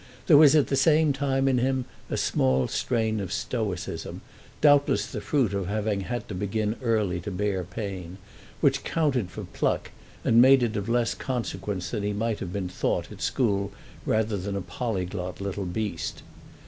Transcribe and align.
There 0.25 0.35
was 0.35 0.55
at 0.55 0.65
the 0.65 0.75
same 0.75 1.13
time 1.13 1.47
in 1.47 1.59
him 1.59 1.85
a 2.09 2.17
small 2.17 2.67
strain 2.67 3.19
of 3.19 3.31
stoicism, 3.31 4.21
doubtless 4.59 5.05
the 5.05 5.21
fruit 5.21 5.53
of 5.53 5.67
having 5.67 6.01
had 6.01 6.27
to 6.29 6.33
begin 6.33 6.75
early 6.81 7.19
to 7.19 7.29
bear 7.29 7.63
pain, 7.63 8.17
which 8.61 8.83
counted 8.83 9.29
for 9.29 9.43
pluck 9.43 9.91
and 10.23 10.41
made 10.41 10.63
it 10.63 10.75
of 10.75 10.89
less 10.89 11.13
consequence 11.13 11.91
that 11.91 12.01
he 12.01 12.13
might 12.13 12.39
have 12.39 12.51
been 12.51 12.67
thought 12.67 13.11
at 13.11 13.21
school 13.21 13.71
rather 14.03 14.37
a 14.57 14.61
polyglot 14.63 15.39
little 15.39 15.65
beast. 15.67 16.23